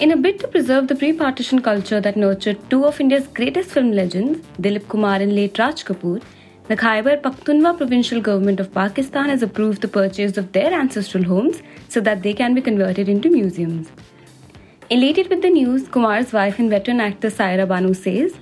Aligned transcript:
In 0.00 0.12
a 0.12 0.16
bid 0.16 0.40
to 0.40 0.48
preserve 0.48 0.88
the 0.88 0.94
pre 0.94 1.12
partition 1.12 1.60
culture 1.60 2.00
that 2.00 2.16
nurtured 2.16 2.58
two 2.70 2.86
of 2.86 3.00
India's 3.00 3.26
greatest 3.26 3.70
film 3.70 3.92
legends, 3.92 4.38
Dilip 4.58 4.88
Kumar 4.88 5.16
and 5.16 5.34
late 5.34 5.58
Raj 5.58 5.84
Kapoor, 5.84 6.22
the 6.68 6.76
Khyber 6.82 7.18
Pakhtunkhwa 7.18 7.76
provincial 7.76 8.22
government 8.22 8.60
of 8.60 8.72
Pakistan 8.72 9.28
has 9.28 9.42
approved 9.42 9.82
the 9.82 9.88
purchase 9.88 10.38
of 10.38 10.52
their 10.52 10.72
ancestral 10.72 11.24
homes 11.24 11.60
so 11.90 12.00
that 12.00 12.22
they 12.22 12.32
can 12.32 12.54
be 12.54 12.62
converted 12.62 13.10
into 13.10 13.28
museums. 13.28 13.92
Elated 14.88 15.28
with 15.28 15.42
the 15.42 15.50
news, 15.50 15.86
Kumar's 15.86 16.32
wife 16.32 16.58
and 16.58 16.70
veteran 16.70 16.98
actor 16.98 17.28
Saira 17.28 17.68
Banu 17.68 17.92
says, 17.92 18.32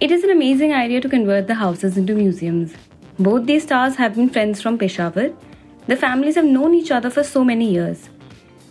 It 0.00 0.10
is 0.10 0.24
an 0.24 0.30
amazing 0.30 0.74
idea 0.74 1.00
to 1.00 1.08
convert 1.08 1.46
the 1.46 1.54
houses 1.54 1.96
into 1.96 2.16
museums. 2.16 2.74
Both 3.20 3.46
these 3.46 3.62
stars 3.62 3.94
have 3.94 4.16
been 4.16 4.30
friends 4.30 4.60
from 4.60 4.78
Peshawar. 4.78 5.30
The 5.86 5.94
families 5.94 6.34
have 6.34 6.44
known 6.44 6.74
each 6.74 6.90
other 6.90 7.08
for 7.08 7.22
so 7.22 7.44
many 7.44 7.70
years. 7.70 8.08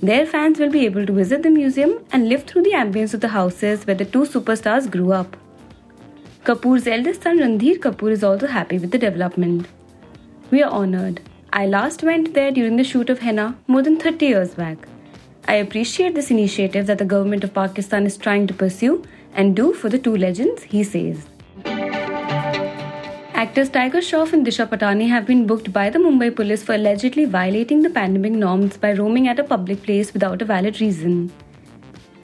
Their 0.01 0.27
fans 0.27 0.59
will 0.59 0.69
be 0.69 0.85
able 0.85 1.07
to 1.07 1.11
visit 1.11 1.41
the 1.41 1.49
museum 1.49 2.05
and 2.11 2.29
live 2.29 2.43
through 2.43 2.61
the 2.61 2.73
ambience 2.73 3.15
of 3.15 3.21
the 3.21 3.29
houses 3.29 3.87
where 3.87 3.95
the 3.95 4.05
two 4.05 4.25
superstars 4.25 4.89
grew 4.91 5.11
up. 5.11 5.35
Kapoor's 6.43 6.85
eldest 6.85 7.23
son 7.23 7.39
Randhir 7.39 7.79
Kapoor 7.79 8.11
is 8.11 8.23
also 8.23 8.45
happy 8.45 8.77
with 8.77 8.91
the 8.91 8.99
development. 8.99 9.67
We 10.51 10.61
are 10.61 10.69
honored. 10.69 11.21
I 11.51 11.65
last 11.65 12.03
went 12.03 12.35
there 12.35 12.51
during 12.51 12.77
the 12.77 12.83
shoot 12.83 13.09
of 13.09 13.19
Henna 13.19 13.57
more 13.65 13.81
than 13.81 13.97
30 13.97 14.25
years 14.27 14.53
back. 14.53 14.77
I 15.47 15.55
appreciate 15.55 16.13
this 16.13 16.29
initiative 16.29 16.85
that 16.85 16.99
the 16.99 17.05
government 17.05 17.43
of 17.43 17.55
Pakistan 17.55 18.05
is 18.05 18.17
trying 18.17 18.45
to 18.47 18.53
pursue 18.53 19.03
and 19.33 19.55
do 19.55 19.73
for 19.73 19.89
the 19.89 19.97
two 19.97 20.15
legends, 20.15 20.63
he 20.63 20.83
says. 20.83 21.27
Actors 23.41 23.69
Tiger 23.69 23.99
Shroff 23.99 24.33
and 24.33 24.43
Disha 24.43 24.65
Patani 24.67 25.07
have 25.09 25.27
been 25.27 25.45
booked 25.45 25.71
by 25.71 25.91
the 25.91 25.99
Mumbai 25.99 26.35
police 26.35 26.63
for 26.63 26.73
allegedly 26.73 27.25
violating 27.25 27.83
the 27.83 27.89
pandemic 27.97 28.31
norms 28.31 28.77
by 28.77 28.93
roaming 28.93 29.27
at 29.27 29.37
a 29.37 29.43
public 29.43 29.83
place 29.83 30.11
without 30.11 30.41
a 30.41 30.45
valid 30.45 30.81
reason. 30.81 31.31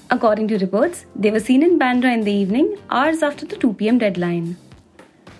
According 0.10 0.48
to 0.48 0.58
reports, 0.58 1.06
they 1.16 1.30
were 1.30 1.40
seen 1.40 1.62
in 1.62 1.78
Bandra 1.78 2.12
in 2.12 2.22
the 2.22 2.32
evening, 2.32 2.80
hours 2.90 3.22
after 3.22 3.46
the 3.46 3.56
2 3.56 3.74
pm 3.74 4.00
deadline. 4.00 4.58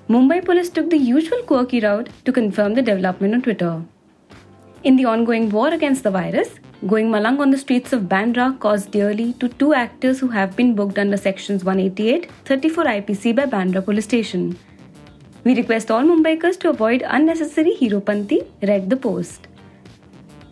Mumbai 0.08 0.46
police 0.46 0.70
took 0.70 0.92
the 0.92 0.98
usual 0.98 1.42
quirky 1.42 1.80
route 1.80 2.12
to 2.26 2.32
confirm 2.32 2.76
the 2.76 2.84
development 2.84 3.34
on 3.34 3.42
Twitter. 3.42 3.82
In 4.84 4.96
the 4.96 5.06
ongoing 5.06 5.50
war 5.50 5.70
against 5.70 6.04
the 6.04 6.12
virus, 6.12 6.52
going 6.86 7.10
malang 7.10 7.40
on 7.40 7.50
the 7.50 7.58
streets 7.64 7.94
of 7.94 8.04
Bandra 8.14 8.60
caused 8.60 8.92
dearly 8.92 9.34
to 9.40 9.50
two 9.50 9.74
actors 9.74 10.20
who 10.20 10.28
have 10.28 10.56
been 10.56 10.76
booked 10.76 11.00
under 11.00 11.18
sections 11.18 11.64
188 11.64 12.30
34 12.46 12.84
IPC 12.94 13.36
by 13.36 13.48
Bandra 13.48 13.84
police 13.84 14.10
station. 14.12 14.56
We 15.46 15.56
request 15.56 15.92
all 15.92 16.04
Mumbaikars 16.04 16.58
to 16.60 16.70
avoid 16.70 17.04
unnecessary 17.06 17.76
Heropanti, 17.80 18.46
read 18.62 18.90
the 18.90 18.96
post. 18.96 19.48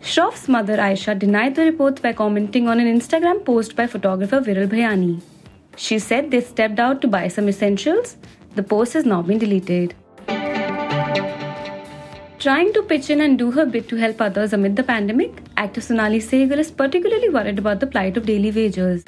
Shroff's 0.02 0.48
mother 0.48 0.76
Aisha 0.76 1.18
denied 1.18 1.54
the 1.54 1.64
reports 1.64 2.02
by 2.02 2.12
commenting 2.12 2.68
on 2.68 2.78
an 2.78 2.86
Instagram 2.98 3.42
post 3.44 3.74
by 3.74 3.86
photographer 3.86 4.40
Viral 4.40 4.66
Bhayani. 4.68 5.22
She 5.76 5.98
said 5.98 6.30
they 6.30 6.42
stepped 6.42 6.78
out 6.78 7.00
to 7.00 7.08
buy 7.08 7.28
some 7.28 7.48
essentials. 7.48 8.16
The 8.54 8.62
post 8.62 8.92
has 8.92 9.06
now 9.06 9.22
been 9.22 9.38
deleted. 9.38 9.94
Trying 12.38 12.74
to 12.74 12.82
pitch 12.82 13.08
in 13.08 13.22
and 13.22 13.38
do 13.38 13.50
her 13.52 13.64
bit 13.64 13.88
to 13.88 13.96
help 13.96 14.20
others 14.20 14.52
amid 14.52 14.76
the 14.76 14.82
pandemic, 14.82 15.40
actor 15.56 15.80
Sonali 15.80 16.18
Sehgal 16.18 16.58
is 16.58 16.70
particularly 16.70 17.30
worried 17.30 17.58
about 17.58 17.80
the 17.80 17.86
plight 17.86 18.16
of 18.18 18.26
daily 18.26 18.50
wagers. 18.50 19.04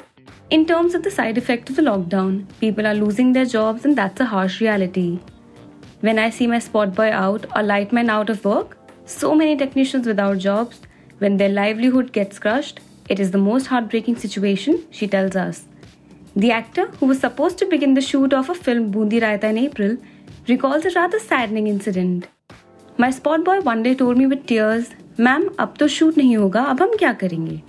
In 0.49 0.65
terms 0.65 0.95
of 0.95 1.03
the 1.03 1.11
side 1.11 1.37
effect 1.37 1.69
of 1.69 1.75
the 1.75 1.81
lockdown, 1.83 2.45
people 2.59 2.87
are 2.87 2.95
losing 2.95 3.33
their 3.33 3.45
jobs 3.45 3.85
and 3.85 3.95
that's 3.95 4.21
a 4.21 4.25
harsh 4.25 4.61
reality. 4.61 5.19
When 6.05 6.19
I 6.19 6.29
see 6.29 6.45
my 6.45 6.59
spot 6.59 6.93
boy 6.93 7.11
out 7.11 7.45
or 7.55 7.63
lightman 7.63 8.09
out 8.09 8.29
of 8.29 8.45
work, 8.45 8.77
so 9.05 9.33
many 9.33 9.55
technicians 9.57 10.05
without 10.05 10.37
jobs, 10.37 10.81
when 11.17 11.37
their 11.37 11.49
livelihood 11.49 12.11
gets 12.11 12.37
crushed, 12.37 12.79
it 13.09 13.19
is 13.19 13.31
the 13.31 13.39
most 13.39 13.65
heartbreaking 13.65 14.17
situation, 14.17 14.83
she 14.91 15.07
tells 15.07 15.35
us. 15.35 15.63
The 16.35 16.51
actor, 16.51 16.85
who 16.99 17.07
was 17.07 17.21
supposed 17.21 17.57
to 17.57 17.65
begin 17.65 17.95
the 17.95 18.01
shoot 18.01 18.33
of 18.33 18.51
a 18.51 18.53
film 18.53 18.91
Bundi 18.93 19.19
Raita 19.19 19.45
in 19.45 19.57
April, 19.57 19.97
recalls 20.47 20.85
a 20.85 20.91
rather 20.91 21.19
saddening 21.19 21.65
incident. 21.65 22.27
My 22.97 23.09
spot 23.09 23.43
boy 23.43 23.61
one 23.61 23.81
day 23.81 23.95
told 23.95 24.19
me 24.19 24.27
with 24.27 24.45
tears, 24.45 24.91
Ma'am, 25.17 25.49
ab 25.57 25.79
to 25.79 25.87
shoot 25.87 26.13
nahi 26.13 26.35
hoga, 26.43 26.67
ab 26.73 26.83
hum 26.83 26.95
kya 26.99 27.15
karenge? 27.23 27.63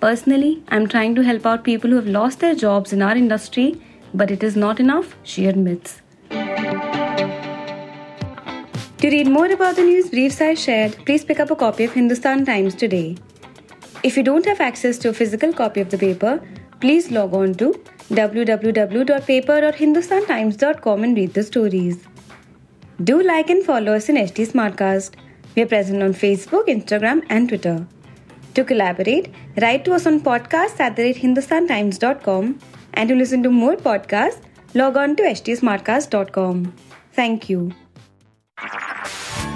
Personally, 0.00 0.62
I'm 0.68 0.86
trying 0.86 1.14
to 1.16 1.22
help 1.22 1.44
out 1.44 1.64
people 1.64 1.90
who 1.90 1.96
have 1.96 2.08
lost 2.08 2.40
their 2.40 2.54
jobs 2.54 2.94
in 2.94 3.02
our 3.02 3.14
industry, 3.14 3.68
but 4.14 4.30
it 4.30 4.42
is 4.42 4.56
not 4.56 4.80
enough, 4.80 5.14
she 5.22 5.44
admits. 5.44 6.00
To 9.04 9.10
read 9.10 9.28
more 9.28 9.52
about 9.52 9.76
the 9.76 9.82
news 9.82 10.08
briefs 10.08 10.40
I 10.40 10.54
shared, 10.54 10.96
please 11.04 11.26
pick 11.26 11.38
up 11.38 11.50
a 11.50 11.56
copy 11.56 11.84
of 11.84 11.92
Hindustan 11.92 12.46
Times 12.46 12.74
today. 12.74 13.18
If 14.02 14.16
you 14.16 14.22
don't 14.22 14.46
have 14.46 14.62
access 14.62 14.96
to 15.00 15.10
a 15.10 15.12
physical 15.12 15.52
copy 15.52 15.82
of 15.82 15.90
the 15.90 15.98
paper, 15.98 16.40
please 16.80 17.10
log 17.10 17.34
on 17.34 17.52
to 17.56 17.74
www.paper.hindustantimes.com 18.08 21.04
and 21.04 21.16
read 21.18 21.34
the 21.34 21.42
stories. 21.42 21.98
Do 23.02 23.22
like 23.22 23.50
and 23.50 23.62
follow 23.62 23.92
us 23.92 24.08
in 24.08 24.16
HT 24.16 24.52
Smartcast. 24.52 25.16
We 25.54 25.64
are 25.64 25.66
present 25.66 26.02
on 26.02 26.14
Facebook, 26.14 26.68
Instagram, 26.68 27.26
and 27.28 27.46
Twitter. 27.46 27.86
To 28.54 28.64
collaborate, 28.64 29.28
write 29.60 29.84
to 29.84 29.92
us 29.92 30.06
on 30.06 30.20
podcasts 30.20 30.80
at 30.80 30.96
the 30.96 31.02
rate 31.02 31.18
hindustantimes.com 31.18 32.58
and 32.94 33.08
to 33.10 33.14
listen 33.14 33.42
to 33.42 33.50
more 33.50 33.76
podcasts, 33.76 34.40
log 34.72 34.96
on 34.96 35.14
to 35.16 35.24
htsmartcast.com. 35.24 36.72
Thank 37.12 37.50
you. 37.50 37.74